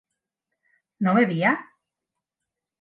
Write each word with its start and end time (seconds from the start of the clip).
¿no 1.03 1.13
bebía? 1.13 1.51